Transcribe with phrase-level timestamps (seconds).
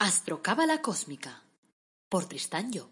[0.00, 1.42] Astrocábala Cósmica
[2.08, 2.88] por Tristán Job.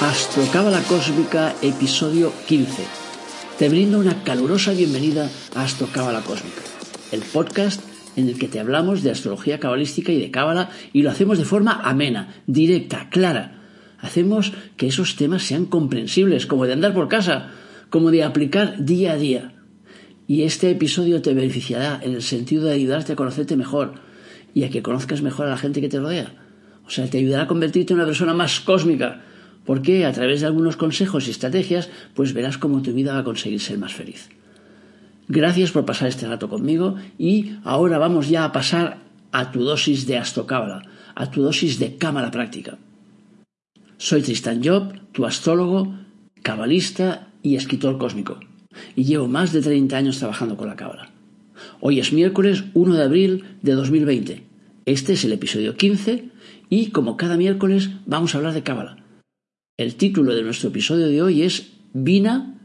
[0.00, 2.84] Astrocábala Cósmica, episodio 15.
[3.56, 6.62] Te brindo una calurosa bienvenida a Astrocábala Cósmica,
[7.12, 7.80] el podcast
[8.18, 11.44] en el que te hablamos de astrología cabalística y de cábala y lo hacemos de
[11.44, 13.62] forma amena, directa, clara.
[14.00, 17.50] Hacemos que esos temas sean comprensibles, como de andar por casa,
[17.90, 19.54] como de aplicar día a día.
[20.26, 23.94] Y este episodio te beneficiará en el sentido de ayudarte a conocerte mejor
[24.52, 26.34] y a que conozcas mejor a la gente que te rodea.
[26.86, 29.22] O sea, te ayudará a convertirte en una persona más cósmica,
[29.64, 33.24] porque a través de algunos consejos y estrategias, pues verás cómo tu vida va a
[33.24, 34.28] conseguir ser más feliz.
[35.28, 38.98] Gracias por pasar este rato conmigo y ahora vamos ya a pasar
[39.30, 40.82] a tu dosis de astrocábala,
[41.14, 42.78] a tu dosis de cámara práctica.
[43.98, 45.94] Soy Tristan Job, tu astrólogo,
[46.42, 48.40] cabalista y escritor cósmico,
[48.96, 51.10] y llevo más de 30 años trabajando con la cábala.
[51.80, 54.44] Hoy es miércoles 1 de abril de 2020.
[54.86, 56.30] Este es el episodio 15
[56.70, 59.04] y como cada miércoles vamos a hablar de cábala.
[59.76, 62.58] El título de nuestro episodio de hoy es Vina,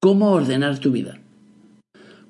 [0.00, 1.21] cómo ordenar tu vida.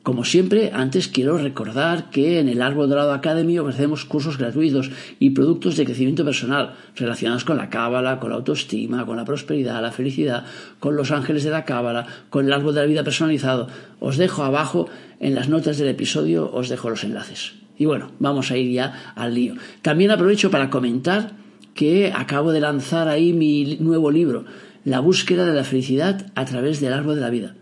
[0.03, 5.31] Como siempre, antes quiero recordar que en el Árbol Dorado Academy ofrecemos cursos gratuitos y
[5.31, 9.92] productos de crecimiento personal relacionados con la cábala, con la autoestima, con la prosperidad, la
[9.92, 10.44] felicidad,
[10.81, 13.69] con los ángeles de la cábala, con el árbol de la vida personalizado.
[14.00, 14.89] Os dejo abajo
[15.20, 17.53] en las notas del episodio, os dejo los enlaces.
[17.78, 19.55] Y bueno, vamos a ir ya al lío.
[19.83, 21.31] También aprovecho para comentar
[21.75, 24.47] que acabo de lanzar ahí mi nuevo libro,
[24.84, 27.55] La búsqueda de la felicidad a través del árbol de la vida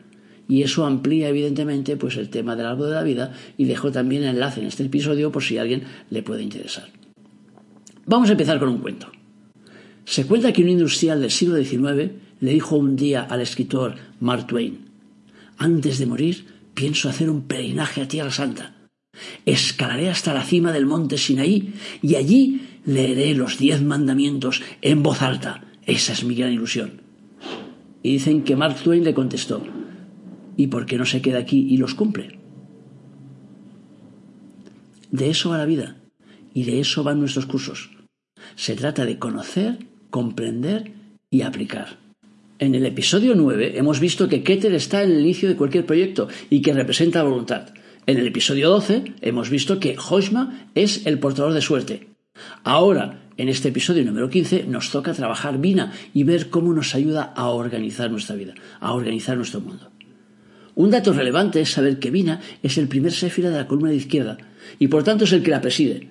[0.50, 4.24] y eso amplía evidentemente pues el tema del árbol de la vida y dejo también
[4.24, 6.90] el enlace en este episodio por si a alguien le puede interesar.
[8.04, 9.06] Vamos a empezar con un cuento.
[10.04, 14.48] Se cuenta que un industrial del siglo XIX le dijo un día al escritor Mark
[14.48, 14.86] Twain,
[15.56, 18.74] antes de morir pienso hacer un peregrinaje a Tierra Santa.
[19.46, 25.22] Escalaré hasta la cima del monte Sinaí y allí leeré los diez mandamientos en voz
[25.22, 25.62] alta.
[25.86, 27.02] Esa es mi gran ilusión.
[28.02, 29.62] Y dicen que Mark Twain le contestó,
[30.60, 32.38] ¿Y por qué no se queda aquí y los cumple?
[35.10, 35.96] De eso va la vida
[36.52, 37.88] y de eso van nuestros cursos.
[38.56, 39.78] Se trata de conocer,
[40.10, 40.92] comprender
[41.30, 41.96] y aplicar.
[42.58, 46.28] En el episodio 9 hemos visto que Keter está en el inicio de cualquier proyecto
[46.50, 47.70] y que representa voluntad.
[48.04, 52.08] En el episodio 12 hemos visto que Hoshma es el portador de suerte.
[52.64, 57.32] Ahora, en este episodio número 15, nos toca trabajar Vina y ver cómo nos ayuda
[57.34, 59.90] a organizar nuestra vida, a organizar nuestro mundo.
[60.74, 63.96] Un dato relevante es saber que Vina es el primer séfira de la columna de
[63.96, 64.38] izquierda
[64.78, 66.08] y por tanto es el que la preside.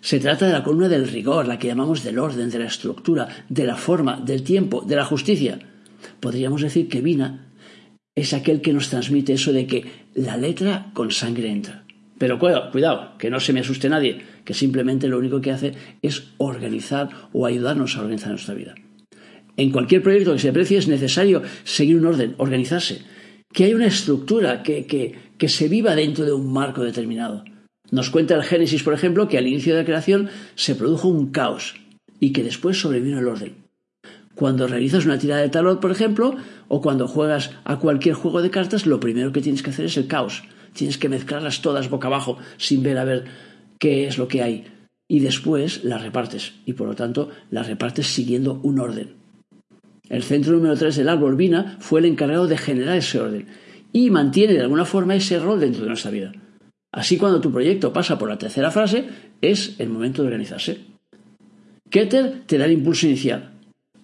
[0.00, 3.28] Se trata de la columna del rigor, la que llamamos del orden, de la estructura,
[3.48, 5.58] de la forma, del tiempo, de la justicia.
[6.20, 7.46] Podríamos decir que Vina
[8.14, 11.84] es aquel que nos transmite eso de que la letra con sangre entra.
[12.18, 15.74] Pero cuidado, cuidado, que no se me asuste nadie, que simplemente lo único que hace
[16.00, 18.74] es organizar o ayudarnos a organizar nuestra vida.
[19.58, 23.02] En cualquier proyecto que se aprecie es necesario seguir un orden, organizarse,
[23.52, 27.44] que hay una estructura, que, que, se viva dentro de un marco determinado.
[27.90, 31.30] Nos cuenta el Génesis, por ejemplo, que al inicio de la creación se produjo un
[31.30, 31.76] caos
[32.20, 33.66] y que después sobrevino el orden.
[34.34, 36.36] Cuando realizas una tirada de tarot, por ejemplo,
[36.68, 39.96] o cuando juegas a cualquier juego de cartas, lo primero que tienes que hacer es
[39.96, 40.44] el caos.
[40.74, 43.24] Tienes que mezclarlas todas boca abajo sin ver a ver
[43.78, 44.66] qué es lo que hay.
[45.08, 46.52] Y después las repartes.
[46.66, 49.15] Y por lo tanto las repartes siguiendo un orden.
[50.08, 53.46] El centro número 3 del árbol Vina fue el encargado de generar ese orden
[53.92, 56.32] y mantiene de alguna forma ese rol dentro de nuestra vida.
[56.92, 59.08] Así cuando tu proyecto pasa por la tercera fase,
[59.40, 60.80] es el momento de organizarse.
[61.90, 63.52] Keter te da el impulso inicial.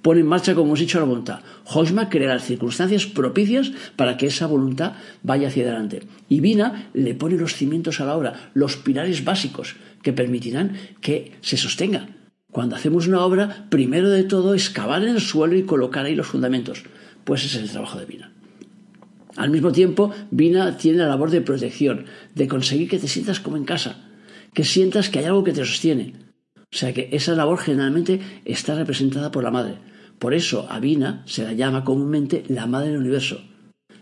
[0.02, 1.40] Pone en marcha, como hemos dicho, la voluntad.
[1.64, 6.02] Hoshma crea las circunstancias propicias para que esa voluntad vaya hacia adelante.
[6.28, 11.32] Y Vina le pone los cimientos a la obra, los pilares básicos que permitirán que
[11.40, 12.08] se sostenga,
[12.52, 16.14] cuando hacemos una obra, primero de todo es cavar en el suelo y colocar ahí
[16.14, 16.84] los fundamentos.
[17.24, 18.30] Pues ese es el trabajo de Vina.
[19.36, 22.04] Al mismo tiempo, Vina tiene la labor de protección,
[22.34, 24.04] de conseguir que te sientas como en casa,
[24.52, 26.12] que sientas que hay algo que te sostiene.
[26.56, 29.76] O sea que esa labor generalmente está representada por la madre.
[30.18, 33.40] Por eso a Vina se la llama comúnmente la madre del universo.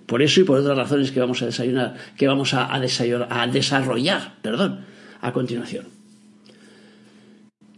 [0.07, 4.39] Por eso y por otras razones que vamos a desayunar, que vamos a, a desarrollar,
[4.43, 4.81] perdón,
[5.21, 6.00] a continuación.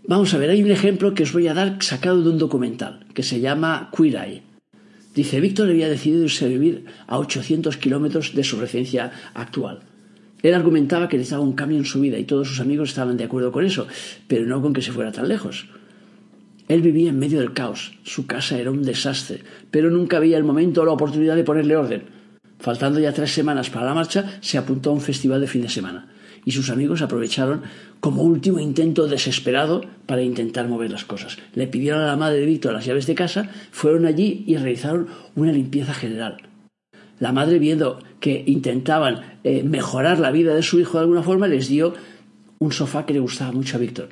[0.04, 3.06] Vamos a ver, hay un ejemplo que os voy a dar sacado de un documental
[3.14, 4.42] que se llama Queer Eye.
[5.14, 9.78] Dice, Víctor había decidido irse a vivir a 800 kilómetros de su residencia actual.
[10.42, 13.22] Él argumentaba que necesitaba un cambio en su vida y todos sus amigos estaban de
[13.22, 13.86] acuerdo con eso,
[14.26, 15.68] pero no con que se fuera tan lejos.
[16.66, 17.92] Él vivía en medio del caos.
[18.02, 19.38] Su casa era un desastre,
[19.70, 22.02] pero nunca había el momento o la oportunidad de ponerle orden.
[22.58, 25.68] Faltando ya tres semanas para la marcha, se apuntó a un festival de fin de
[25.68, 26.08] semana
[26.44, 27.62] y sus amigos aprovecharon
[28.00, 31.38] como último intento desesperado para intentar mover las cosas.
[31.54, 35.08] Le pidieron a la madre de Víctor las llaves de casa, fueron allí y realizaron
[35.36, 36.38] una limpieza general.
[37.20, 41.46] La madre, viendo que intentaban eh, mejorar la vida de su hijo de alguna forma,
[41.46, 41.94] les dio
[42.58, 44.08] un sofá que le gustaba mucho a Víctor.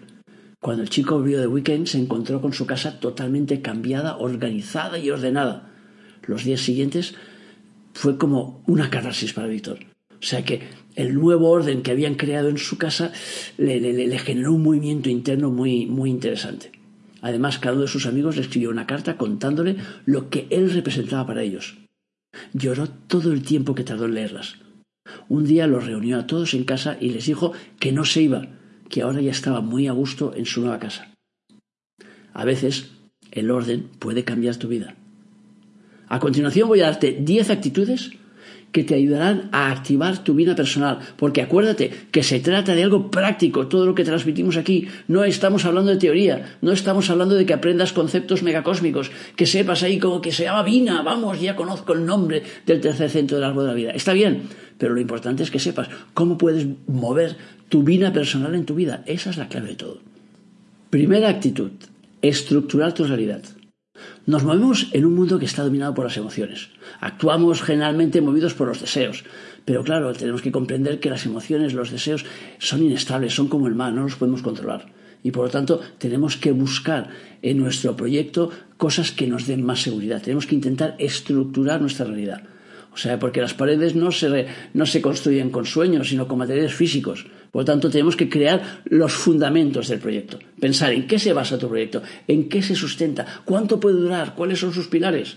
[0.60, 5.10] Cuando el chico volvió de weekend se encontró con su casa totalmente cambiada, organizada y
[5.10, 5.72] ordenada.
[6.26, 7.14] Los días siguientes
[7.94, 9.78] fue como una catarsis para Víctor.
[10.10, 10.60] O sea que
[11.00, 13.12] el nuevo orden que habían creado en su casa
[13.56, 16.72] le, generó un movimiento interno muy, muy interesante.
[17.22, 21.26] Además, cada uno de sus amigos le escribió una carta contándole lo que él representaba
[21.26, 21.78] para ellos.
[22.52, 24.56] Lloró todo el tiempo que tardó en leerlas.
[25.28, 28.48] Un día los reunió a todos en casa y les dijo que no se iba,
[28.88, 31.12] que ahora ya estaba muy a gusto en su nueva casa.
[32.32, 32.90] A veces
[33.32, 34.94] el orden puede cambiar tu vida.
[36.08, 38.10] A continuación voy a darte 10 actitudes
[38.72, 40.98] que te ayudarán a activar tu vida personal.
[41.16, 44.88] Porque acuérdate que se trata de algo práctico, todo lo que transmitimos aquí.
[45.08, 49.82] No estamos hablando de teoría, no estamos hablando de que aprendas conceptos megacósmicos, que sepas
[49.82, 53.46] ahí como que se llama Vina, vamos, ya conozco el nombre del tercer centro del
[53.46, 53.90] árbol de la vida.
[53.90, 54.42] Está bien,
[54.78, 57.36] pero lo importante es que sepas cómo puedes mover
[57.68, 59.02] tu vida personal en tu vida.
[59.06, 59.98] Esa es la clave de todo.
[60.90, 61.70] Primera actitud,
[62.22, 63.42] estructurar tu realidad.
[64.26, 66.68] Nos movemos en un mundo que está dominado por las emociones.
[67.00, 69.24] Actuamos generalmente movidos por los deseos.
[69.64, 72.24] Pero claro, tenemos que comprender que las emociones, los deseos
[72.58, 74.86] son inestables, son como el mar, no los podemos controlar.
[75.22, 77.10] Y por lo tanto tenemos que buscar
[77.42, 80.22] en nuestro proyecto cosas que nos den más seguridad.
[80.22, 82.42] Tenemos que intentar estructurar nuestra realidad.
[82.92, 86.74] O sea, porque las paredes no se, no se construyen con sueños, sino con materiales
[86.74, 87.26] físicos.
[87.50, 90.38] Por lo tanto, tenemos que crear los fundamentos del proyecto.
[90.60, 94.60] Pensar en qué se basa tu proyecto, en qué se sustenta, cuánto puede durar, cuáles
[94.60, 95.36] son sus pilares.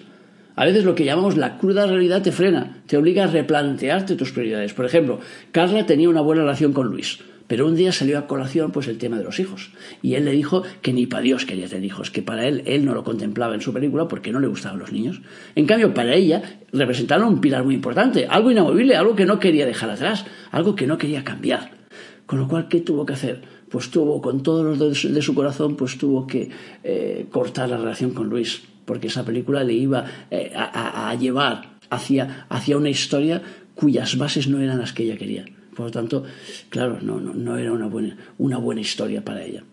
[0.56, 4.32] A veces lo que llamamos la cruda realidad te frena, te obliga a replantearte tus
[4.32, 4.74] prioridades.
[4.74, 5.20] Por ejemplo,
[5.52, 7.20] Carla tenía una buena relación con Luis.
[7.48, 9.72] Pero un día salió a colación pues el tema de los hijos.
[10.02, 12.86] Y él le dijo que ni para Dios quería tener hijos, que para él él
[12.86, 15.22] no lo contemplaba en su película porque no le gustaban los niños.
[15.56, 19.66] En cambio, para ella representaron un pilar muy importante, algo inamovible, algo que no quería
[19.66, 21.83] dejar atrás, algo que no quería cambiar.
[22.26, 23.42] Con lo cual, ¿qué tuvo que hacer?
[23.70, 26.50] Pues tuvo, con todos los de su corazón, pues tuvo que
[26.84, 32.48] eh, cortar la relación con Luis, porque esa película le iba eh, a, llevar hacia,
[32.78, 33.42] una historia
[33.76, 35.46] cuyas bases no eran las que ella quería.
[35.76, 36.24] Por lo tanto,
[36.70, 39.64] claro, no, no, era una buena, una buena historia para ella.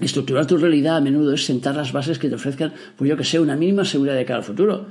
[0.00, 3.24] Estructurar tu realidad a menudo es sentar las bases que te ofrezcan, pues yo que
[3.24, 4.86] sé, una mínima seguridad de cara al futuro.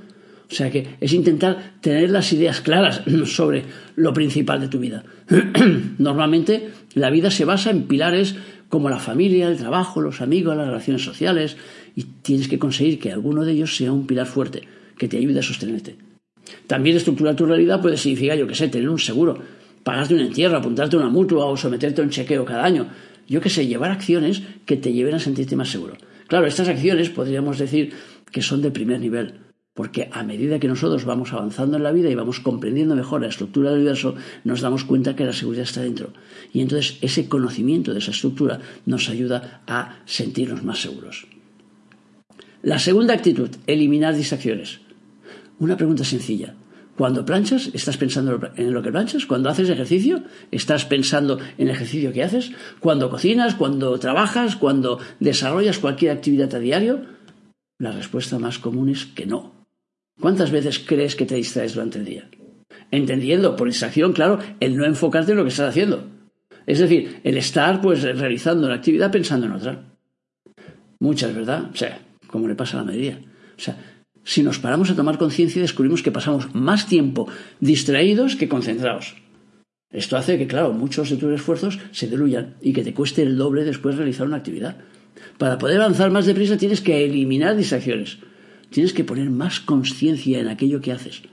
[0.50, 3.64] O sea que es intentar tener las ideas claras sobre
[3.96, 5.04] lo principal de tu vida.
[5.98, 8.36] Normalmente la vida se basa en pilares
[8.70, 11.58] como la familia, el trabajo, los amigos, las relaciones sociales,
[11.96, 14.64] y tienes que conseguir que alguno de ellos sea un pilar fuerte,
[14.98, 15.96] que te ayude a sostenerte.
[16.68, 19.40] También estructurar tu realidad puede significar, yo que sé, tener un seguro,
[19.84, 22.88] pagarte un entierro, apuntarte a una mutua o someterte a un chequeo cada año.
[23.28, 25.96] Yo qué sé, llevar acciones que te lleven a sentirte más seguro.
[26.28, 27.94] Claro, estas acciones podríamos decir
[28.32, 29.36] que son de primer nivel,
[29.76, 33.28] porque a medida que nosotros vamos avanzando en la vida y vamos comprendiendo mejor la
[33.28, 36.14] estructura del universo, nos damos cuenta que la seguridad está dentro.
[36.54, 41.28] Y entonces ese conocimiento de esa estructura nos ayuda a sentirnos más seguros.
[42.64, 44.80] La segunda actitud, eliminar distracciones.
[45.60, 46.56] Una pregunta sencilla.
[46.96, 49.26] Cuando planchas, ¿estás pensando en lo que planchas?
[49.26, 52.52] Cuando haces ejercicio, ¿estás pensando en el ejercicio que haces?
[52.80, 57.02] Cuando cocinas, cuando trabajas, cuando desarrollas cualquier actividad a diario,
[57.78, 59.55] la respuesta más común es que no.
[60.20, 62.30] ¿Cuántas veces crees que te distraes durante el día?
[62.92, 66.08] Entendiendo por distracción, claro, el no enfocarte en lo que estás haciendo.
[66.66, 69.84] Es decir, el estar pues realizando una actividad pensando en otra.
[71.00, 71.70] Muchas, ¿verdad?
[71.72, 73.20] O sea, como le pasa a la mayoría.
[73.58, 73.78] O sea,
[74.24, 77.28] si nos paramos a tomar conciencia, descubrimos que pasamos más tiempo
[77.60, 79.16] distraídos que concentrados.
[79.92, 83.38] Esto hace que, claro, muchos de tus esfuerzos se diluyan y que te cueste el
[83.38, 84.78] doble después realizar una actividad.
[85.38, 88.18] Para poder avanzar más deprisa tienes que eliminar distracciones.
[88.70, 91.24] Tienes que poner más conciencia en aquello que haces.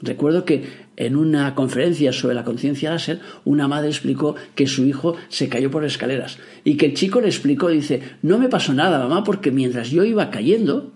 [0.00, 0.64] Recuerdo que
[0.96, 5.70] en una conferencia sobre la conciencia láser, una madre explicó que su hijo se cayó
[5.70, 9.50] por escaleras y que el chico le explicó, dice, no me pasó nada, mamá, porque
[9.50, 10.92] mientras yo iba cayendo,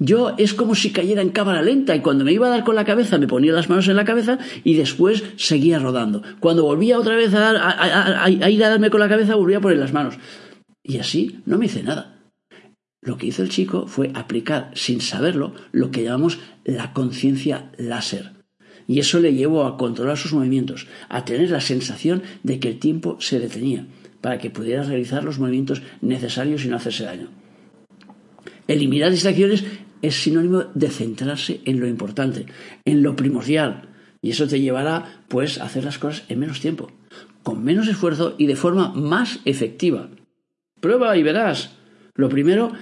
[0.00, 2.74] yo es como si cayera en cámara lenta y cuando me iba a dar con
[2.74, 6.22] la cabeza me ponía las manos en la cabeza y después seguía rodando.
[6.40, 9.78] Cuando volvía otra vez a, a, ir a darme con la cabeza volvía a poner
[9.78, 10.16] las manos.
[10.82, 12.09] Y así no me hice nada.
[13.02, 18.32] Lo que hizo el chico fue aplicar sin saberlo lo que llamamos la conciencia láser.
[18.86, 22.78] Y eso le llevó a controlar sus movimientos, a tener la sensación de que el
[22.78, 23.86] tiempo se detenía,
[24.20, 27.28] para que pudiera realizar los movimientos necesarios y no hacerse daño.
[28.66, 29.64] Eliminar distracciones
[30.02, 32.46] es sinónimo de centrarse en lo importante,
[32.84, 33.88] en lo primordial.
[34.22, 36.92] Y eso te llevará, pues, a hacer las cosas en menos tiempo,
[37.42, 40.10] con menos esfuerzo y de forma más efectiva.
[40.80, 41.70] Prueba y verás.
[42.14, 42.72] Lo primero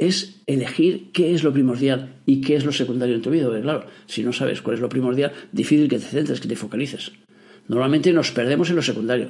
[0.00, 3.46] es elegir qué es lo primordial y qué es lo secundario en tu vida.
[3.46, 6.56] Porque claro, si no sabes cuál es lo primordial, difícil que te centres, que te
[6.56, 7.12] focalices.
[7.68, 9.28] Normalmente nos perdemos en lo secundario.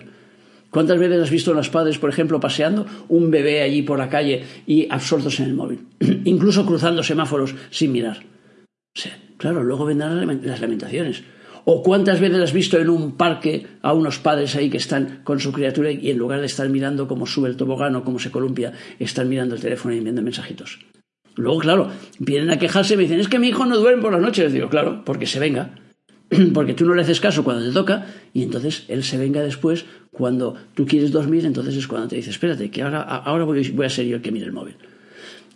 [0.71, 4.09] ¿Cuántas veces has visto a los padres, por ejemplo, paseando un bebé allí por la
[4.09, 5.81] calle y absortos en el móvil?
[6.25, 8.23] Incluso cruzando semáforos sin mirar.
[9.37, 11.25] Claro, luego vendrán las lamentaciones.
[11.65, 15.41] ¿O cuántas veces has visto en un parque a unos padres ahí que están con
[15.41, 18.31] su criatura y en lugar de estar mirando cómo sube el tobogán o cómo se
[18.31, 20.79] columpia, están mirando el teléfono y enviando mensajitos?
[21.37, 24.13] Luego, claro, vienen a quejarse y me dicen, es que mi hijo no duerme por
[24.13, 24.53] las noches.
[24.53, 25.75] Digo, claro, porque se venga.
[26.55, 29.85] Porque tú no le haces caso cuando te toca y entonces él se venga después
[30.13, 33.87] cuando tú quieres dormir, entonces es cuando te dice, espérate, que ahora, ahora voy, voy
[33.87, 34.77] a ser yo el que mire el móvil.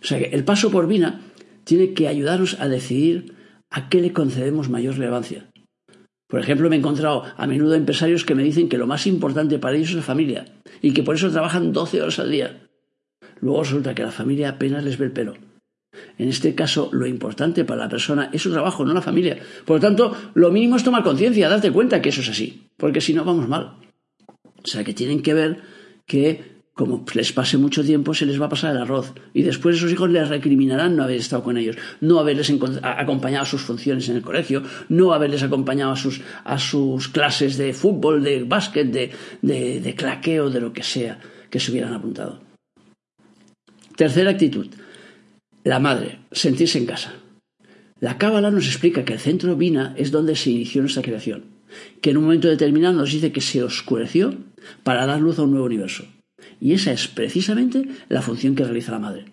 [0.03, 1.21] O sea que el paso por Vina
[1.63, 3.35] tiene que ayudarnos a decidir
[3.69, 5.49] a qué le concedemos mayor relevancia.
[6.35, 9.57] Por ejemplo, me he encontrado a menudo empresarios que me dicen que lo más importante
[9.57, 10.43] para ellos es la familia
[10.81, 12.67] y que por eso trabajan 12 horas al día.
[13.39, 15.35] Luego resulta que la familia apenas les ve el pelo.
[16.17, 19.37] En este caso, lo importante para la persona es su trabajo, no la familia.
[19.63, 22.99] Por lo tanto, lo mínimo es tomar conciencia, darte cuenta que eso es así, porque
[22.99, 23.77] si no vamos mal.
[24.61, 25.61] O sea, que tienen que ver
[26.05, 29.13] que como les pase mucho tiempo, se les va a pasar el arroz.
[29.33, 32.51] Y después esos hijos les recriminarán no haber estado con ellos, no haberles
[32.83, 37.55] acompañado a sus funciones en el colegio, no haberles acompañado a sus, a sus clases
[37.55, 41.17] de fútbol, de básquet, de, de, de claqueo, de lo que sea
[41.49, 42.41] que se hubieran apuntado.
[43.95, 44.67] Tercera actitud.
[45.63, 47.13] La madre, sentirse en casa.
[48.01, 51.45] La Cábala nos explica que el centro Vina es donde se inició nuestra creación,
[52.01, 54.35] que en un momento determinado nos dice que se oscureció
[54.83, 56.05] para dar luz a un nuevo universo
[56.59, 59.25] y esa es precisamente la función que realiza la madre.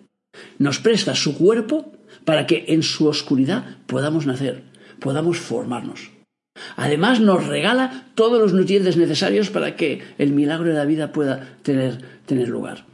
[0.57, 1.93] Nos presta su cuerpo
[2.25, 4.63] para que en su oscuridad podamos nacer,
[4.99, 6.11] podamos formarnos.
[6.75, 11.57] Además nos regala todos los nutrientes necesarios para que el milagro de la vida pueda
[11.63, 12.85] tener, lugar.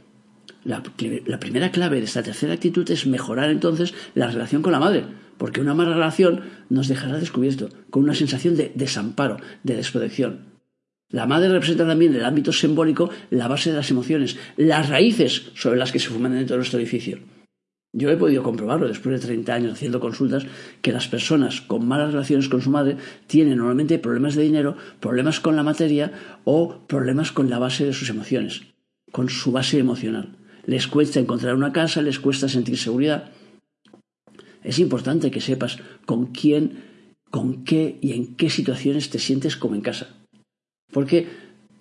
[0.64, 0.82] La,
[1.26, 5.04] la, primera clave de esta tercera actitud es mejorar entonces la relación con la madre,
[5.38, 10.49] porque una mala relación nos dejará descubierto, con una sensación de desamparo, de desprotección.
[11.10, 15.50] La madre representa también en el ámbito simbólico la base de las emociones, las raíces
[15.54, 17.18] sobre las que se fuman dentro de nuestro edificio.
[17.92, 20.46] Yo he podido comprobarlo después de 30 años haciendo consultas
[20.80, 25.40] que las personas con malas relaciones con su madre tienen normalmente problemas de dinero, problemas
[25.40, 26.12] con la materia
[26.44, 28.62] o problemas con la base de sus emociones,
[29.10, 30.36] con su base emocional.
[30.66, 33.32] Les cuesta encontrar una casa, les cuesta sentir seguridad.
[34.62, 36.84] Es importante que sepas con quién,
[37.32, 40.19] con qué y en qué situaciones te sientes como en casa.
[40.90, 41.28] Porque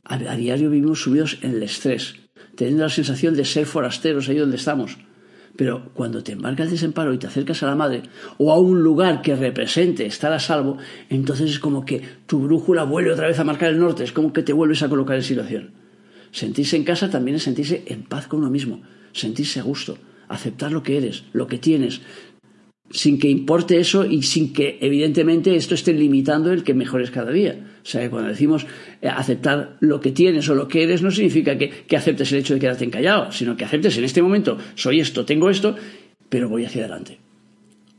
[0.04, 2.16] a, diario vivimos subidos en el estrés,
[2.56, 4.98] teniendo la sensación de ser forasteros ahí donde estamos.
[5.56, 8.04] Pero cuando te embarca el desemparo y te acercas a la madre
[8.38, 10.78] o a un lugar que represente estar a salvo,
[11.10, 14.32] entonces es como que tu brújula vuelve otra vez a marcar el norte, es como
[14.32, 15.72] que te vuelves a colocar en situación.
[16.32, 19.98] Sentirse en casa también es sentirse en paz con uno mismo, sentirse a gusto,
[20.28, 22.02] aceptar lo que eres, lo que tienes,
[22.92, 27.32] sin que importe eso y sin que evidentemente esto esté limitando el que mejores cada
[27.32, 27.60] día.
[27.82, 28.66] O sea, que cuando decimos
[29.02, 32.40] eh, aceptar lo que tienes o lo que eres, no significa que, que aceptes el
[32.40, 35.76] hecho de quedarte encallado, sino que aceptes en este momento, soy esto, tengo esto,
[36.30, 37.20] pero voy hacia adelante.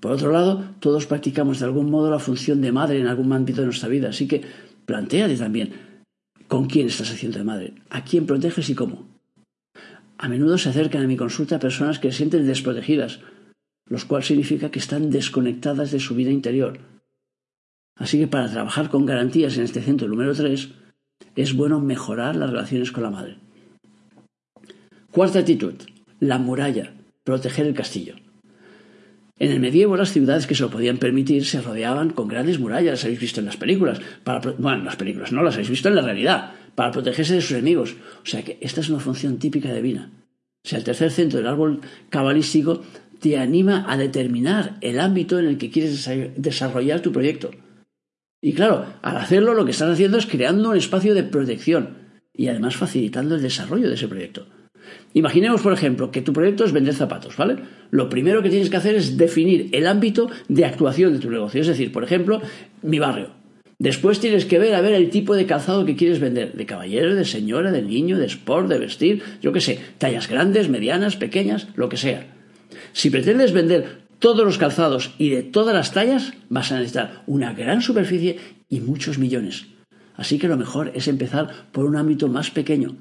[0.01, 3.61] Por otro lado, todos practicamos de algún modo la función de madre en algún ámbito
[3.61, 4.41] de nuestra vida, así que
[4.87, 5.73] planteate también
[6.49, 9.07] con quién estás haciendo de madre, a quién proteges y cómo.
[10.19, 13.21] A menudo se acercan a mi consulta personas que se sienten desprotegidas,
[13.91, 16.79] lo cual significa que están desconectadas de su vida interior.
[17.97, 20.69] Así que para trabajar con garantías en este centro número 3,
[21.35, 23.37] es bueno mejorar las relaciones con la madre.
[25.11, 25.75] Cuarta actitud,
[26.21, 26.95] la muralla,
[27.25, 28.15] proteger el castillo.
[29.41, 32.93] En el medievo las ciudades que se lo podían permitir se rodeaban con grandes murallas,
[32.93, 34.01] las habéis visto en las películas.
[34.23, 37.53] Para, bueno, las películas no, las habéis visto en la realidad, para protegerse de sus
[37.53, 37.97] enemigos.
[38.23, 40.13] O sea que esta es una función típica de Vina.
[40.63, 41.81] O sea, el tercer centro del árbol
[42.11, 42.83] cabalístico
[43.21, 47.51] te anima a determinar el ámbito en el que quieres desarrollar tu proyecto.
[48.43, 51.99] Y claro, al hacerlo lo que estás haciendo es creando un espacio de protección
[52.35, 54.47] y además facilitando el desarrollo de ese proyecto.
[55.13, 57.57] Imaginemos, por ejemplo, que tu proyecto es vender zapatos, ¿vale?
[57.91, 61.61] Lo primero que tienes que hacer es definir el ámbito de actuación de tu negocio.
[61.61, 62.41] Es decir, por ejemplo,
[62.83, 63.31] mi barrio.
[63.79, 67.15] Después tienes que ver a ver el tipo de calzado que quieres vender, de caballero,
[67.15, 71.69] de señora, de niño, de sport, de vestir, yo qué sé, tallas grandes, medianas, pequeñas,
[71.77, 72.40] lo que sea.
[72.93, 77.53] Si pretendes vender todos los calzados y de todas las tallas, vas a necesitar una
[77.53, 79.67] gran superficie y muchos millones.
[80.15, 82.97] Así que lo mejor es empezar por un ámbito más pequeño.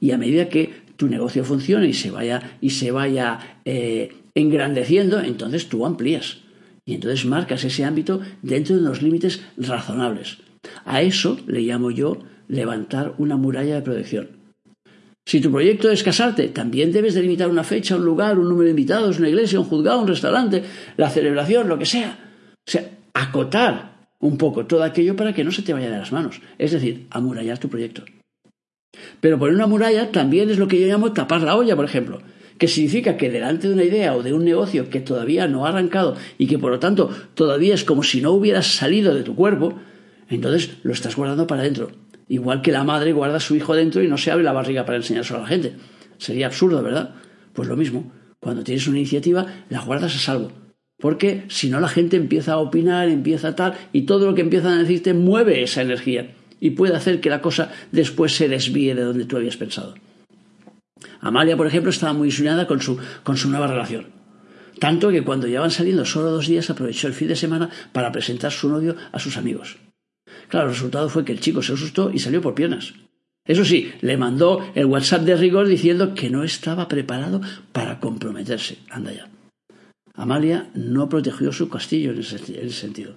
[0.00, 5.20] Y a medida que tu negocio funcione y se vaya, y se vaya eh, engrandeciendo,
[5.20, 6.38] entonces tú amplías.
[6.84, 10.38] Y entonces marcas ese ámbito dentro de unos límites razonables.
[10.84, 12.18] A eso le llamo yo
[12.48, 14.37] levantar una muralla de protección.
[15.28, 18.70] Si tu proyecto es casarte, también debes delimitar una fecha, un lugar, un número de
[18.70, 20.62] invitados, una iglesia, un juzgado, un restaurante,
[20.96, 22.18] la celebración, lo que sea.
[22.66, 26.12] O sea, acotar un poco todo aquello para que no se te vaya de las
[26.12, 26.40] manos.
[26.56, 28.06] Es decir, amurallar tu proyecto.
[29.20, 32.22] Pero poner una muralla también es lo que yo llamo tapar la olla, por ejemplo,
[32.56, 35.68] que significa que delante de una idea o de un negocio que todavía no ha
[35.68, 39.34] arrancado y que por lo tanto todavía es como si no hubieras salido de tu
[39.34, 39.78] cuerpo,
[40.30, 41.90] entonces lo estás guardando para adentro.
[42.28, 44.84] Igual que la madre guarda a su hijo dentro y no se abre la barriga
[44.84, 45.76] para enseñárselo a la gente.
[46.18, 47.14] Sería absurdo, ¿verdad?
[47.54, 48.12] Pues lo mismo.
[48.40, 50.52] Cuando tienes una iniciativa, la guardas a salvo.
[50.98, 54.42] Porque si no, la gente empieza a opinar, empieza a tal, y todo lo que
[54.42, 58.94] empiezan a decirte mueve esa energía y puede hacer que la cosa después se desvíe
[58.94, 59.94] de donde tú habías pensado.
[61.20, 64.08] Amalia, por ejemplo, estaba muy ilusionada con su, con su nueva relación.
[64.80, 68.12] Tanto que cuando ya van saliendo solo dos días aprovechó el fin de semana para
[68.12, 69.76] presentar su novio a sus amigos.
[70.48, 72.94] Claro, el resultado fue que el chico se asustó y salió por piernas.
[73.44, 77.40] Eso sí, le mandó el WhatsApp de rigor diciendo que no estaba preparado
[77.72, 78.78] para comprometerse.
[78.90, 79.28] Anda ya.
[80.14, 83.14] Amalia no protegió su castillo en ese, sentido.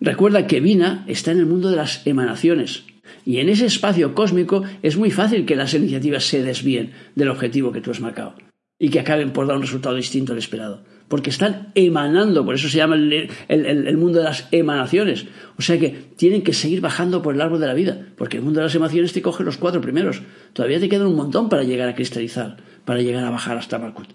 [0.00, 2.84] Recuerda que Vina está en el mundo de las emanaciones,
[3.24, 7.72] y en ese espacio cósmico es muy fácil que las iniciativas se desvíen del objetivo
[7.72, 8.34] que tú has marcado
[8.78, 10.84] y que acaben por dar un resultado distinto al esperado.
[11.08, 15.26] Porque están emanando, por eso se llama el, mundo de las emanaciones.
[15.58, 18.42] O sea que tienen que seguir bajando por el árbol de la vida, porque el
[18.42, 20.20] mundo de las emanaciones te coge los cuatro primeros.
[20.52, 24.08] Todavía te quedan un montón para llegar a cristalizar, para llegar a bajar hasta Malkut.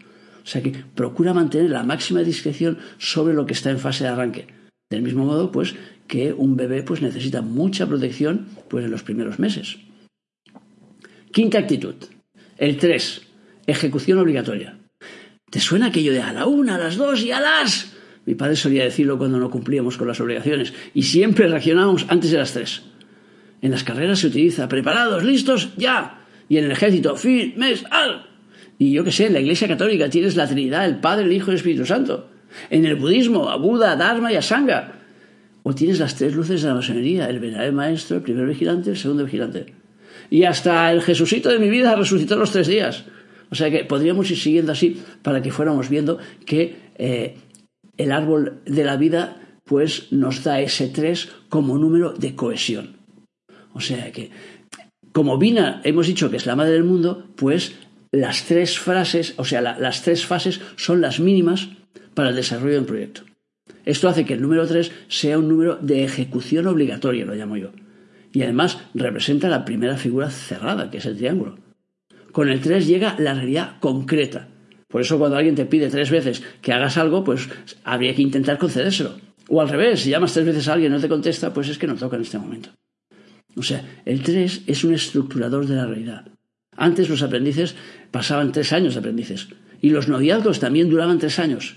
[0.43, 4.09] O sea que procura mantener la máxima discreción sobre lo que está en fase de
[4.11, 4.47] arranque.
[4.89, 5.75] Del mismo modo, pues,
[6.07, 9.77] que un bebé pues, necesita mucha protección pues, en los primeros meses.
[11.31, 11.95] Quinta actitud.
[12.57, 13.21] El 3.
[13.65, 14.77] Ejecución obligatoria.
[15.53, 17.93] ¿Te suena aquello de a la una, a las dos y a las?
[18.25, 22.39] Mi padre solía decirlo cuando no cumplíamos con las obligaciones y siempre reaccionábamos antes de
[22.39, 22.81] las tres.
[23.61, 26.25] En las carreras se utiliza preparados, listos, ya.
[26.49, 28.25] Y en el ejército, fin, mes, al.
[28.79, 31.51] Y yo qué sé, en la Iglesia Católica tienes la Trinidad, el Padre, el Hijo
[31.51, 32.31] y el Espíritu Santo.
[32.71, 34.93] En el budismo, a Buda, a Dharma y a Sangha.
[35.61, 38.97] O tienes las tres luces de la masonería, el verdadero maestro, el primer vigilante, el
[38.97, 39.71] segundo vigilante.
[40.31, 43.05] Y hasta el Jesucito de mi vida resucitó los tres días.
[43.53, 47.35] O sea que podríamos ir siguiendo así para que fuéramos viendo que eh,
[47.97, 52.97] el árbol de la vida pues nos da ese tres como número de cohesión.
[53.73, 54.31] O sea que,
[55.11, 57.75] como Vina hemos dicho que es la madre del mundo, pues
[58.11, 61.69] las tres frases, o sea, las tres fases son las mínimas
[62.15, 63.21] para el desarrollo de un proyecto.
[63.85, 67.69] Esto hace que el número tres sea un número de ejecución obligatoria, lo llamo yo.
[68.31, 71.59] Y además representa la primera figura cerrada, que es el triángulo.
[72.33, 74.49] Con el 3 llega la realidad concreta.
[74.89, 77.47] Por eso cuando alguien te pide tres veces que hagas algo, pues
[77.83, 79.15] habría que intentar concedérselo.
[79.49, 81.77] O al revés, si llamas tres veces a alguien y no te contesta, pues es
[81.77, 82.71] que no toca en este momento.
[83.55, 86.25] O sea, el 3 es un estructurador de la realidad.
[86.75, 87.75] Antes los aprendices
[88.09, 89.49] pasaban tres años de aprendices.
[89.79, 91.75] Y los noviazgos también duraban tres años.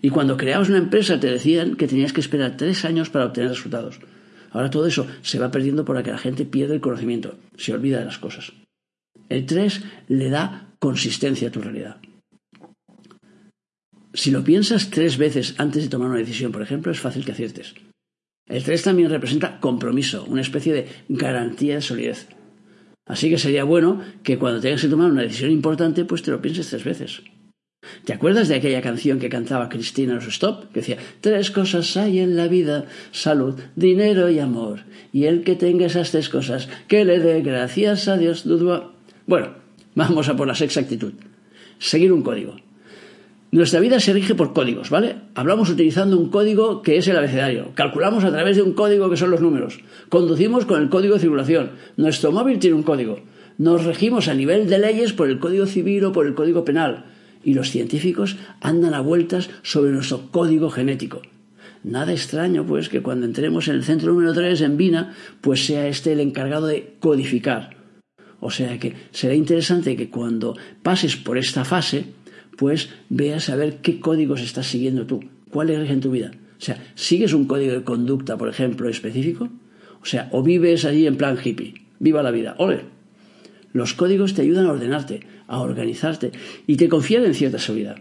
[0.00, 3.50] Y cuando creabas una empresa te decían que tenías que esperar tres años para obtener
[3.50, 4.00] resultados.
[4.52, 7.98] Ahora todo eso se va perdiendo por que la gente pierde el conocimiento, se olvida
[7.98, 8.52] de las cosas.
[9.28, 11.96] El 3 le da consistencia a tu realidad.
[14.14, 17.32] Si lo piensas tres veces antes de tomar una decisión, por ejemplo, es fácil que
[17.32, 17.74] aciertes.
[18.46, 22.28] El 3 también representa compromiso, una especie de garantía de solidez.
[23.06, 26.42] Así que sería bueno que cuando tengas que tomar una decisión importante, pues te lo
[26.42, 27.22] pienses tres veces.
[28.04, 30.72] ¿Te acuerdas de aquella canción que cantaba Cristina los Stop?
[30.72, 34.84] Que decía, tres cosas hay en la vida, salud, dinero y amor.
[35.12, 38.44] Y el que tenga esas tres cosas, que le dé gracias a Dios.
[39.32, 39.48] Bueno,
[39.94, 41.14] vamos a por la sexta actitud.
[41.78, 42.56] Seguir un código.
[43.50, 45.16] Nuestra vida se rige por códigos, ¿vale?
[45.34, 47.70] Hablamos utilizando un código que es el abecedario.
[47.74, 49.80] Calculamos a través de un código que son los números.
[50.10, 51.70] Conducimos con el código de circulación.
[51.96, 53.20] Nuestro móvil tiene un código.
[53.56, 57.06] Nos regimos a nivel de leyes por el código civil o por el código penal.
[57.42, 61.22] Y los científicos andan a vueltas sobre nuestro código genético.
[61.84, 65.88] Nada extraño, pues, que cuando entremos en el centro número 3, en Vina, pues sea
[65.88, 67.80] este el encargado de codificar
[68.42, 72.06] o sea que será interesante que cuando pases por esta fase,
[72.58, 76.32] pues veas a ver qué códigos estás siguiendo tú, cuáles rigen tu vida.
[76.58, 79.48] O sea, ¿sigues un código de conducta, por ejemplo, específico?
[80.02, 82.80] O sea, o vives allí en plan hippie, viva la vida, ole.
[83.72, 86.32] Los códigos te ayudan a ordenarte, a organizarte
[86.66, 87.96] y te confían en cierta seguridad.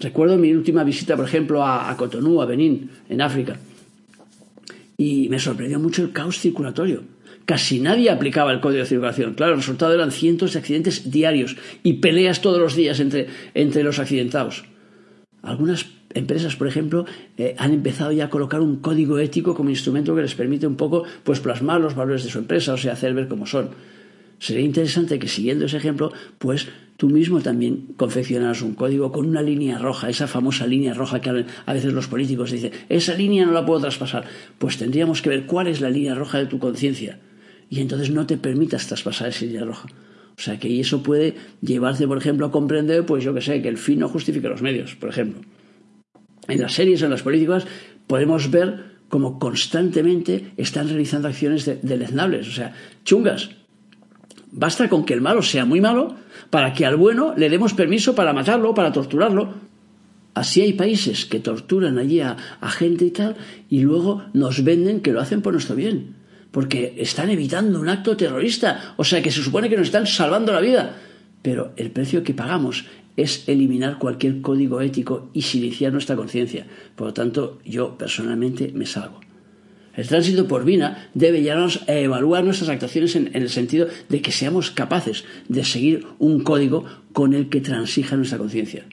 [0.00, 3.56] Recuerdo mi última visita, por ejemplo, a, a Cotonú, a Benín, en África,
[4.98, 7.04] y me sorprendió mucho el caos circulatorio
[7.46, 9.34] casi nadie aplicaba el código de circulación.
[9.34, 13.82] Claro, el resultado eran cientos de accidentes diarios y peleas todos los días entre, entre
[13.82, 14.64] los accidentados.
[15.42, 17.06] Algunas empresas, por ejemplo,
[17.38, 20.76] eh, han empezado ya a colocar un código ético como instrumento que les permite un
[20.76, 23.70] poco pues, plasmar los valores de su empresa, o sea, hacer ver cómo son.
[24.38, 29.40] Sería interesante que siguiendo ese ejemplo, pues tú mismo también confeccionaras un código con una
[29.40, 33.52] línea roja, esa famosa línea roja que a veces los políticos dicen, esa línea no
[33.52, 34.24] la puedo traspasar.
[34.58, 37.18] Pues tendríamos que ver cuál es la línea roja de tu conciencia.
[37.68, 39.88] Y entonces no te permitas traspasar esa línea roja.
[40.38, 43.68] O sea que eso puede llevarte, por ejemplo, a comprender, pues yo que sé, que
[43.68, 45.40] el fin no justifica los medios, por ejemplo.
[46.48, 47.66] En las series, en las políticas,
[48.06, 52.74] podemos ver cómo constantemente están realizando acciones deleznables, o sea,
[53.04, 53.50] chungas,
[54.56, 56.16] Basta con que el malo sea muy malo
[56.48, 59.52] para que al bueno le demos permiso para matarlo, para torturarlo.
[60.32, 62.36] Así hay países que torturan allí a,
[62.70, 63.36] gente y tal,
[63.68, 66.15] y luego nos venden que lo hacen por nuestro bien,
[66.56, 70.54] porque están evitando un acto terrorista, o sea que se supone que nos están salvando
[70.54, 70.96] la vida.
[71.42, 76.66] Pero el precio que pagamos es eliminar cualquier código ético y silenciar nuestra conciencia.
[76.94, 79.20] Por lo tanto, yo personalmente me salgo.
[79.94, 84.32] El tránsito por Vina debe llevarnos a evaluar nuestras actuaciones en, el sentido de que
[84.32, 88.86] seamos capaces de seguir un código con el que transija nuestra conciencia.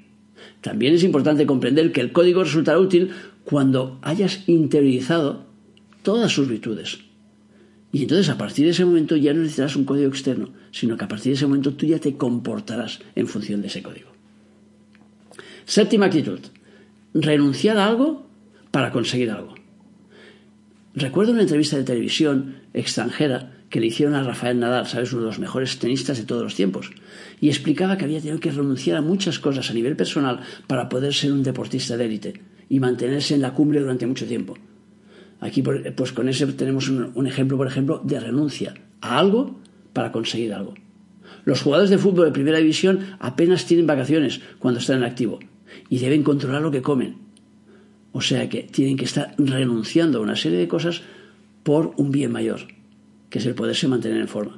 [0.60, 3.12] También es importante comprender que el código resultará útil
[3.46, 5.46] cuando hayas interiorizado
[6.02, 7.13] todas sus virtudes.
[7.94, 11.06] Y entonces a partir de ese momento ya no necesitarás un código externo, sino que
[11.06, 14.10] a partir de ese momento tú ya te comportarás en función de ese código.
[15.66, 16.40] Séptima actitud.
[17.14, 18.28] Renunciar a algo
[18.72, 19.54] para conseguir algo.
[20.96, 25.14] Recuerdo una entrevista de televisión extranjera que le hicieron a Rafael Nadal, ¿sabes?
[25.14, 26.90] Uno de los mejores tenistas de todos los tiempos.
[27.42, 31.14] Y explicaba que había tenido que renunciar a muchas cosas a nivel personal para poder
[31.14, 34.58] ser un deportista de élite y mantenerse en la cumbre durante mucho tiempo.
[35.44, 39.60] Aquí, pues con ese tenemos un, un ejemplo, por ejemplo, de renuncia a algo
[39.94, 40.74] para conseguir algo.
[41.46, 45.40] Los jugadores de fútbol de primera división apenas tienen vacaciones cuando están en activo
[45.90, 47.24] y deben controlar lo que comen
[48.14, 51.02] o sea que tienen que estar renunciando a una serie de cosas
[51.64, 52.68] por un bien mayor,
[53.30, 54.58] que es el poderse mantener en forma.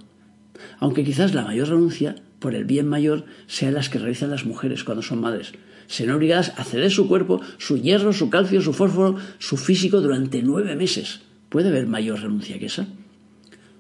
[0.80, 4.84] Aunque quizás la mayor renuncia por el bien mayor sea las que realizan las mujeres
[4.84, 5.54] cuando son madres.
[5.88, 10.42] Serán obligadas a ceder su cuerpo, su hierro, su calcio, su fósforo, su físico durante
[10.42, 11.22] nueve meses.
[11.50, 12.88] ¿Puede haber mayor renuncia que esa?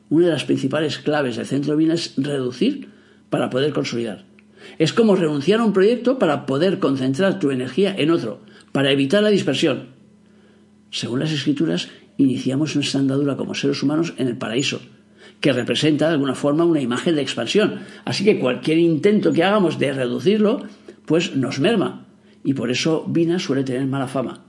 [0.10, 2.89] Una de las principales claves del centro Vina es reducir
[3.30, 4.26] para poder consolidar.
[4.78, 8.41] Es como renunciar a un proyecto para poder concentrar tu energía en otro,
[8.72, 9.89] para evitar la dispersión.
[10.91, 14.80] Según las escrituras, iniciamos nuestra andadura como seres humanos en el paraíso,
[15.41, 17.80] que representa de alguna forma una imagen de expansión.
[18.06, 20.63] Así que cualquier intento que hagamos de reducirlo,
[21.06, 22.08] pues nos merma.
[22.44, 24.46] Y por eso Vina suele tener mala fama.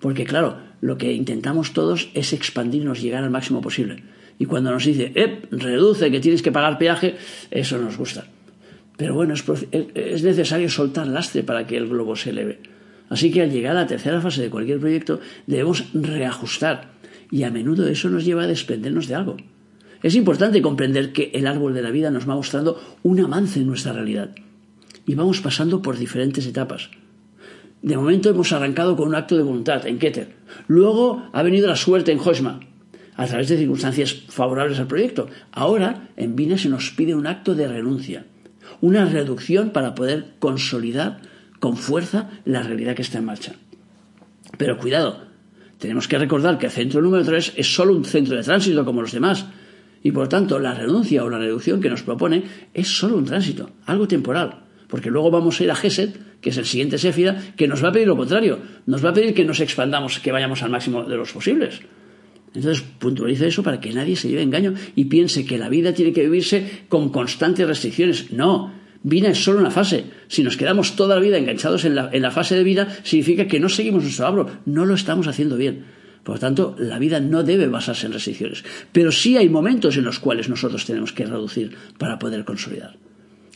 [0.00, 4.02] Porque claro, lo que intentamos todos es expandirnos, llegar al máximo posible.
[4.38, 5.42] Y cuando nos dice, ¡eh!
[5.52, 7.16] Reduce, que tienes que pagar peaje,
[7.50, 8.26] eso nos gusta.
[8.96, 12.60] Pero bueno, es necesario soltar lastre para que el globo se eleve.
[13.08, 16.92] Así que al llegar a la tercera fase de cualquier proyecto debemos reajustar
[17.30, 19.36] y a menudo eso nos lleva a desprendernos de algo.
[20.02, 23.66] Es importante comprender que el árbol de la vida nos va mostrando un avance en
[23.66, 24.34] nuestra realidad
[25.06, 26.90] y vamos pasando por diferentes etapas.
[27.82, 30.36] De momento hemos arrancado con un acto de voluntad en Keter.
[30.68, 32.60] Luego ha venido la suerte en Hosma,
[33.16, 35.28] a través de circunstancias favorables al proyecto.
[35.50, 38.26] Ahora en Vina se nos pide un acto de renuncia,
[38.80, 41.20] una reducción para poder consolidar
[41.60, 43.54] con fuerza la realidad que está en marcha.
[44.58, 45.26] Pero cuidado,
[45.78, 49.02] tenemos que recordar que el centro número 3 es solo un centro de tránsito como
[49.02, 49.46] los demás.
[50.04, 53.70] Y por tanto, la renuncia o la reducción que nos propone es solo un tránsito,
[53.86, 54.61] algo temporal.
[54.92, 57.88] Porque luego vamos a ir a Geset, que es el siguiente Séfira, que nos va
[57.88, 58.58] a pedir lo contrario.
[58.84, 61.80] Nos va a pedir que nos expandamos, que vayamos al máximo de los posibles.
[62.54, 66.12] Entonces, puntualiza eso para que nadie se lleve engaño y piense que la vida tiene
[66.12, 68.32] que vivirse con constantes restricciones.
[68.32, 68.70] No,
[69.02, 70.04] Vida es solo una fase.
[70.28, 73.70] Si nos quedamos toda la vida enganchados en la, fase de vida, significa que no
[73.70, 75.86] seguimos nuestro abro, no lo estamos haciendo bien.
[76.22, 78.62] Por lo tanto, la vida no debe basarse en restricciones.
[78.92, 82.98] Pero sí hay momentos en los cuales nosotros tenemos que reducir para poder consolidar.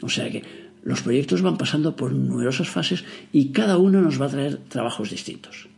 [0.00, 4.26] O sea que los proyectos van pasando por numerosas fases y cada uno nos va
[4.26, 5.68] a traer trabajos distintos.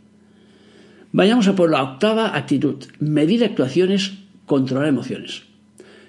[1.13, 5.45] Vayamos a por la octava actitud, medir actuaciones, controlar emociones.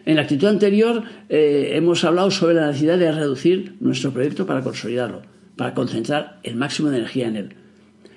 [0.05, 4.61] En la actitud anterior eh, hemos hablado sobre la necesidad de reducir nuestro proyecto para
[4.61, 5.21] consolidarlo,
[5.55, 7.55] para concentrar el máximo de energía en él.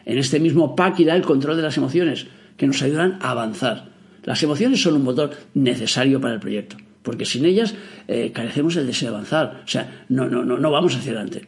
[0.04, 3.92] En este mismo pack irá el control de las emociones, que nos ayudan a avanzar.
[4.24, 7.74] Las emociones son un motor necesario para el proyecto, porque sin ellas
[8.08, 11.46] eh, carecemos del deseo de avanzar, o sea, no, no, no, no vamos hacia adelante.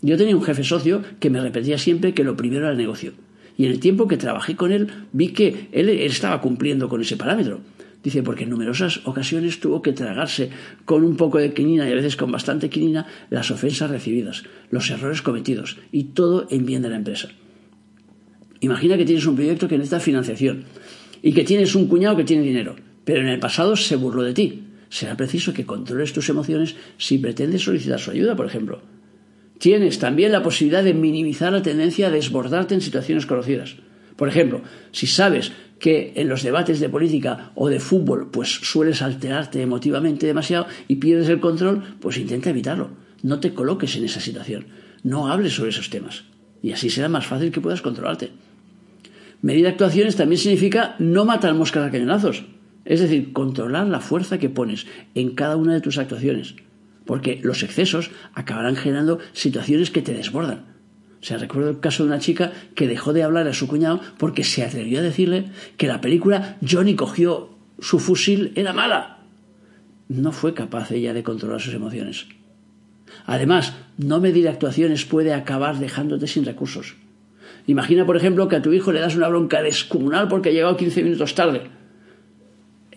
[0.00, 3.12] Yo tenía un jefe socio que me repetía siempre que lo primero era el negocio.
[3.56, 7.16] Y en el tiempo que trabajé con él vi que él estaba cumpliendo con ese
[7.16, 7.60] parámetro
[8.02, 10.50] Dice, porque en numerosas ocasiones tuvo que tragarse
[10.84, 14.90] con un poco de quinina y a veces con bastante quinina las ofensas recibidas, los
[14.90, 17.28] errores cometidos y todo en bien de la empresa.
[18.60, 20.64] Imagina que tienes un proyecto que necesita financiación
[21.22, 22.74] y que tienes un cuñado que tiene dinero,
[23.04, 24.62] pero en el pasado se burló de ti.
[24.92, 28.82] Será preciso que controles tus emociones si pretendes solicitar su ayuda, por ejemplo.
[29.58, 33.76] Tienes también la posibilidad de minimizar la tendencia a desbordarte en situaciones conocidas.
[34.16, 39.00] Por ejemplo, si sabes que en los debates de política o de fútbol pues sueles
[39.00, 42.90] alterarte emotivamente demasiado y pierdes el control, pues intenta evitarlo.
[43.22, 44.66] No te coloques en esa situación.
[45.04, 46.24] No hables sobre esos temas.
[46.62, 48.28] Y así será más fácil que puedas controlarte.
[49.40, 52.44] Medir actuaciones también significa no matar moscas a cañonazos.
[52.84, 56.54] Es decir, controlar la fuerza que pones en cada una de tus actuaciones.
[57.04, 60.72] Porque los excesos acabarán generando situaciones que te desbordan.
[61.20, 64.00] O sea, recuerdo el caso de una chica que dejó de hablar a su cuñado
[64.18, 69.18] porque se atrevió a decirle que la película Johnny cogió su fusil era mala.
[70.08, 72.26] No fue capaz ella de controlar sus emociones.
[73.24, 76.96] Además, no medir actuaciones puede acabar dejándote sin recursos.
[77.66, 80.76] Imagina, por ejemplo, que a tu hijo le das una bronca descomunal porque ha llegado
[80.76, 81.62] 15 minutos tarde.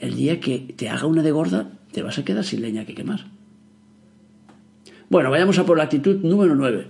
[0.06, 2.94] El día que te haga una de gorda, te vas a quedar sin leña que
[2.94, 3.26] quemar.
[5.10, 6.88] Bueno, vayamos a por la actitud número 9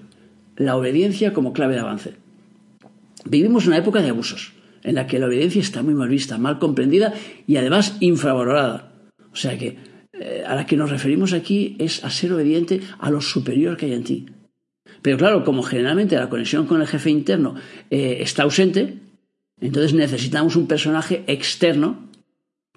[0.58, 2.16] la obediencia como clave de avance.
[3.24, 6.60] Vivimos una época de abusos, en la que la obediencia está muy mal vista, mal
[6.60, 7.14] comprendida
[7.48, 8.92] y además infravalorada.
[9.32, 9.78] O sea que
[10.14, 13.88] eh, a la que nos referimos aquí es a ser obediente a lo superior que
[13.88, 14.26] hay en ti.
[15.02, 17.56] Pero claro, como generalmente la conexión con el jefe interno
[17.90, 19.00] eh, está ausente,
[19.60, 22.05] entonces necesitamos un personaje externo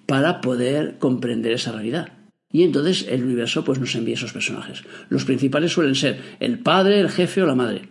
[0.09, 2.13] para poder comprender esa realidad.
[2.51, 4.81] Y entonces el universo pues nos envía esos personajes.
[5.07, 7.83] Los principales suelen ser el padre, el jefe o la madre.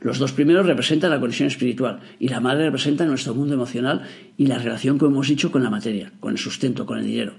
[0.00, 4.02] Los dos primeros representan la conexión espiritual y la madre representa nuestro mundo emocional
[4.36, 7.34] y la relación, como hemos dicho, con la materia, con el sustento, con el dinero.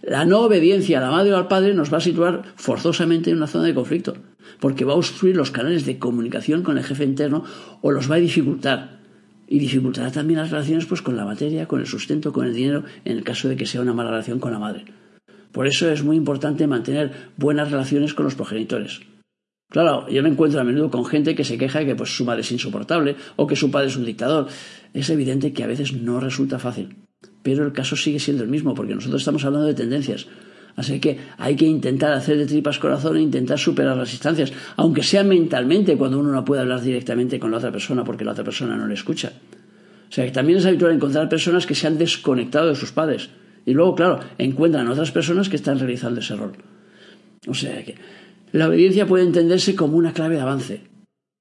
[0.00, 3.38] La no obediencia a la madre o al padre nos va a situar forzosamente en
[3.38, 4.14] una zona de conflicto,
[4.60, 7.42] porque va a obstruir los canales de comunicación con el jefe interno
[7.82, 9.03] o los va a dificultar.
[9.46, 12.84] Y dificultará también las relaciones pues, con la materia, con el sustento, con el dinero,
[13.04, 14.84] en el caso de que sea una mala relación con la madre.
[15.52, 19.00] Por eso es muy importante mantener buenas relaciones con los progenitores.
[19.70, 22.24] Claro, yo me encuentro a menudo con gente que se queja de que pues, su
[22.24, 24.48] madre es insoportable o que su padre es un dictador.
[24.92, 26.96] Es evidente que a veces no resulta fácil.
[27.42, 30.26] Pero el caso sigue siendo el mismo, porque nosotros estamos hablando de tendencias.
[30.76, 35.02] Así que hay que intentar hacer de tripas corazón e intentar superar las distancias, aunque
[35.02, 38.44] sea mentalmente cuando uno no puede hablar directamente con la otra persona porque la otra
[38.44, 39.32] persona no le escucha.
[40.08, 43.30] O sea que también es habitual encontrar personas que se han desconectado de sus padres
[43.66, 46.52] y luego, claro, encuentran otras personas que están realizando ese rol.
[47.46, 47.94] O sea que
[48.52, 50.82] la obediencia puede entenderse como una clave de avance,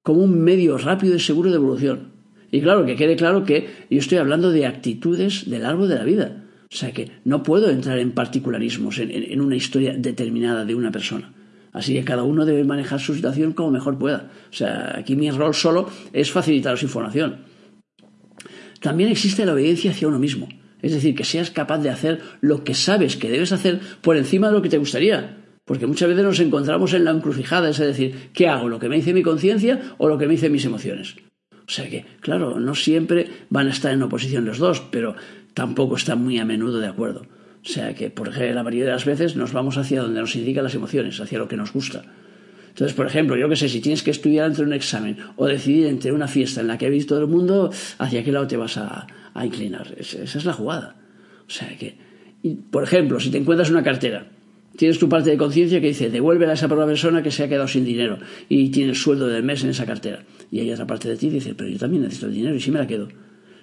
[0.04, 2.14] como un medio rápido y seguro de evolución.
[2.52, 6.04] Y claro, que quede claro que yo estoy hablando de actitudes del árbol de la
[6.04, 6.43] vida.
[6.74, 10.92] O sea que no puedo entrar en particularismos, en, en una historia determinada de una
[10.92, 11.32] persona.
[11.72, 14.32] Así que cada uno debe manejar su situación como mejor pueda.
[14.50, 17.46] O sea, aquí mi rol solo es facilitaros información.
[18.80, 20.50] También existe la obediencia hacia uno mismo.
[20.82, 24.48] Es decir, que seas capaz de hacer lo que sabes que debes hacer por encima
[24.48, 25.38] de lo que te gustaría.
[25.66, 28.68] Porque muchas veces nos encontramos en la encrucijada, es decir, ¿qué hago?
[28.68, 31.16] ¿Lo que me dice mi conciencia o lo que me dicen mis emociones?
[31.66, 35.16] O sea que, claro, no siempre van a estar en oposición los dos, pero
[35.54, 37.22] tampoco están muy a menudo de acuerdo.
[37.64, 40.36] O sea que, por ejemplo, la mayoría de las veces nos vamos hacia donde nos
[40.36, 42.04] indican las emociones, hacia lo que nos gusta.
[42.70, 45.86] Entonces, por ejemplo, yo que sé, si tienes que estudiar entre un examen o decidir
[45.86, 48.78] entre una fiesta en la que visto todo el mundo, ¿hacia qué lado te vas
[48.78, 49.94] a, a inclinar.
[49.98, 50.96] Esa es la jugada.
[51.48, 51.98] O sea que,
[52.72, 54.28] por ejemplo, si te encuentras una cartera,
[54.76, 57.68] tienes tu parte de conciencia que dice, devuélvela a esa persona que se ha quedado
[57.68, 60.24] sin dinero y tiene el sueldo del mes en esa cartera.
[60.52, 62.60] Y hay otra parte de ti que dice, pero yo también necesito el dinero y
[62.60, 63.08] si me la quedo,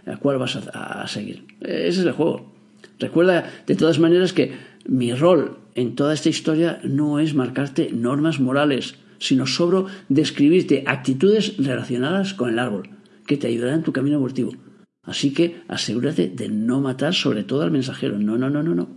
[0.06, 1.46] ¿a cuál vas a, seguir?
[1.60, 2.52] Ese es el juego.
[2.98, 4.52] Recuerda, de todas maneras, que
[4.86, 11.56] mi rol en toda esta historia no es marcarte normas morales, sino sobre describirte actitudes
[11.58, 12.90] relacionadas con el árbol,
[13.26, 14.52] que te ayudarán en tu camino evolutivo.
[15.02, 18.18] Así que asegúrate de no matar sobre todo al mensajero.
[18.18, 18.88] No, no, no, no, no.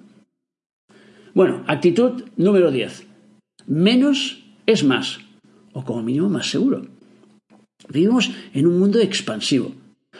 [1.33, 3.07] Bueno, actitud número 10.
[3.67, 5.19] Menos es más,
[5.73, 6.85] o como mínimo más seguro.
[7.89, 9.73] Vivimos en un mundo expansivo,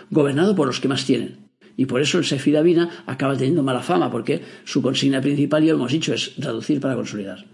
[0.10, 1.50] gobernado por los que más tienen.
[1.76, 5.74] Y por eso el Sefira Vina acaba teniendo mala fama, porque su consigna principal, ya
[5.74, 7.46] lo hemos dicho, es reducir para consolidar.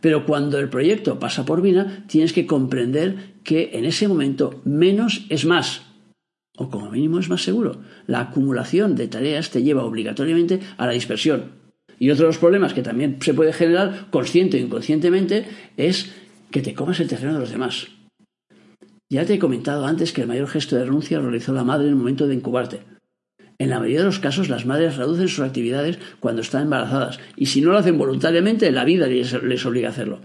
[0.00, 5.26] Pero cuando el proyecto pasa por Vina, tienes que comprender que en ese momento menos
[5.28, 5.82] es más
[6.58, 7.80] o como mínimo es más seguro.
[8.06, 11.52] La acumulación de tareas te lleva obligatoriamente a la dispersión.
[12.00, 15.46] Y otro de los problemas que también se puede generar, consciente o inconscientemente,
[15.76, 16.12] es
[16.50, 17.88] que te comas el terreno de los demás.
[19.10, 21.92] Ya te he comentado antes que el mayor gesto de renuncia realizó la madre en
[21.92, 22.80] el momento de incubarte.
[23.56, 27.46] En la mayoría de los casos las madres reducen sus actividades cuando están embarazadas y
[27.46, 30.20] si no lo hacen voluntariamente la vida les, obliga a hacerlo.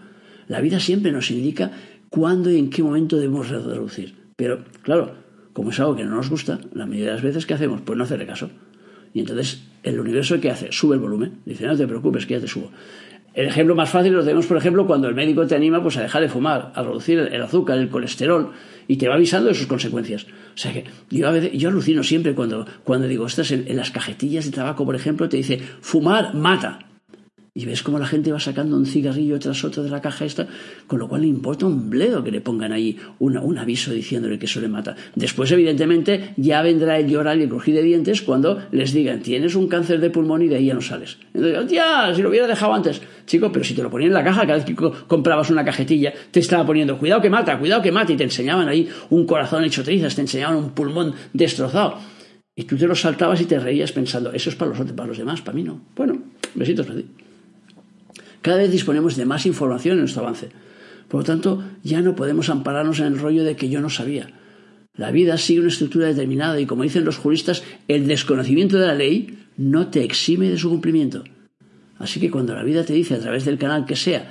[0.47, 1.71] La vida siempre nos indica
[2.09, 4.15] cuándo y en qué momento debemos reducir.
[4.35, 5.15] Pero claro,
[5.53, 7.81] como es algo que no nos gusta, la mayoría de las veces ¿qué hacemos?
[7.81, 8.49] Pues no hacerle caso.
[9.13, 10.73] Y entonces el universo ¿qué hace?
[10.73, 11.39] Sube el volumen.
[11.45, 12.69] Dice, no te preocupes, que ya te subo.
[13.33, 16.01] El ejemplo más fácil lo tenemos, por ejemplo, cuando el médico te anima pues, a
[16.01, 18.51] dejar de fumar, a reducir el azúcar, el colesterol,
[18.87, 20.25] y te va avisando de sus consecuencias.
[20.25, 23.89] O sea que yo, a veces, yo alucino siempre cuando, cuando digo, estás en las
[23.89, 26.79] cajetillas de tabaco, por ejemplo, te dice, fumar mata.
[27.55, 30.47] Y ves cómo la gente va sacando un cigarrillo tras otro de la caja esta,
[30.87, 34.47] con lo cual le importa un bledo que le pongan ahí un aviso diciéndole que
[34.47, 34.95] eso le mata.
[35.13, 39.53] Después, evidentemente, ya vendrá el llorar y el crujir de dientes cuando les digan, tienes
[39.53, 41.19] un cáncer de pulmón y de ahí ya no sales.
[41.31, 42.99] Entonces, tía, si lo hubiera dejado antes.
[43.27, 46.11] Chico, pero si te lo ponían en la caja, cada vez que comprabas una cajetilla,
[46.31, 49.63] te estaba poniendo, cuidado que mata, cuidado que mata, y te enseñaban ahí un corazón
[49.63, 51.99] hecho trizas, te enseñaban un pulmón destrozado.
[52.55, 55.17] Y tú te lo saltabas y te reías pensando, eso es para los, para los
[55.19, 55.79] demás, para mí no.
[55.95, 56.17] Bueno,
[56.55, 57.05] besitos ti.
[58.43, 60.49] Cada vez disponemos de más información en nuestro avance.
[61.07, 64.27] Por lo tanto, ya no podemos ampararnos en el rollo de que yo no sabía.
[64.95, 68.95] La vida sigue una estructura determinada y, como dicen los juristas, el desconocimiento de la
[68.95, 71.23] ley no te exime de su cumplimiento.
[71.99, 74.29] Así que cuando la vida te dice a través del canal que sea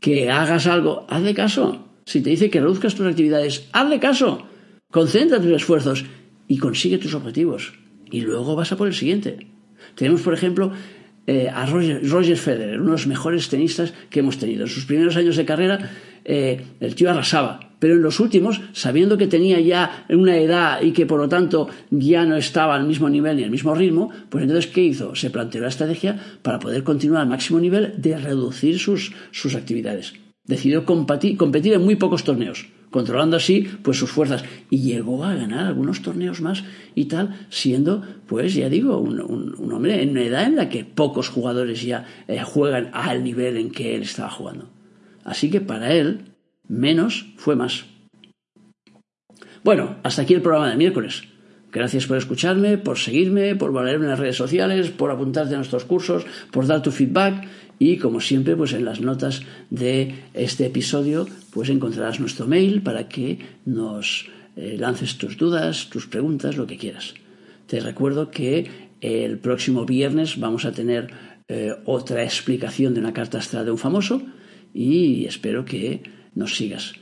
[0.00, 1.86] que hagas algo, hazle caso.
[2.06, 4.48] Si te dice que reduzcas tus actividades, hazle caso.
[4.90, 6.04] Concentra tus esfuerzos
[6.48, 7.72] y consigue tus objetivos.
[8.10, 9.46] Y luego vas a por el siguiente.
[9.94, 10.72] Tenemos, por ejemplo,
[11.26, 14.64] eh, a Roger, Federer, uno de los mejores tenistas que hemos tenido.
[14.64, 15.90] En sus primeros años de carrera,
[16.24, 20.92] eh, el tío arrasaba, pero en los últimos, sabiendo que tenía ya una edad y
[20.92, 24.42] que por lo tanto ya no estaba al mismo nivel ni al mismo ritmo, pues
[24.42, 25.14] entonces, ¿qué hizo?
[25.14, 30.14] Se planteó la estrategia para poder continuar al máximo nivel de reducir sus, sus actividades.
[30.44, 34.44] Decidió competir en muy pocos torneos controlando así pues sus fuerzas.
[34.70, 36.62] Y llegó a ganar algunos torneos más
[36.94, 41.28] y tal siendo pues ya digo un, hombre en una edad en la que pocos
[41.28, 44.70] jugadores ya eh, juegan al nivel en que él estaba jugando.
[45.24, 46.20] Así que para él
[46.68, 47.86] menos fue más.
[49.64, 51.24] Bueno hasta aquí el programa de miércoles.
[51.72, 55.84] Gracias por escucharme, por seguirme, por valerme en las redes sociales, por apuntarte a nuestros
[55.84, 61.26] cursos, por dar tu feedback y como siempre, pues en las notas de este episodio,
[61.54, 66.76] pues encontrarás nuestro mail para que nos eh, lances tus dudas, tus preguntas, lo que
[66.76, 67.14] quieras.
[67.68, 68.66] Te recuerdo que
[69.00, 71.12] el próximo viernes vamos a tener
[71.46, 74.20] eh, otra explicación de una carta astral de un famoso
[74.74, 76.02] y espero que
[76.34, 76.94] nos sigas.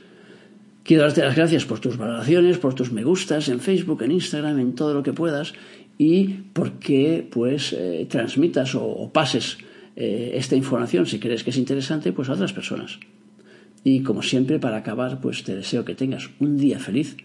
[0.83, 4.59] Quiero darte las gracias por tus valoraciones, por tus me gustas en Facebook, en Instagram,
[4.59, 5.53] en todo lo que puedas
[5.97, 9.57] y porque pues eh, transmitas o pases
[9.95, 12.97] esta información, si crees que es interesante, pues a otras personas.
[13.83, 17.17] Y como siempre, para acabar, pues te deseo que tengas un día feliz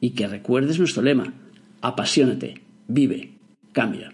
[0.00, 1.34] y que recuerdes nuestro lema,
[1.82, 3.32] apasionate, vive,
[3.72, 4.12] cambia.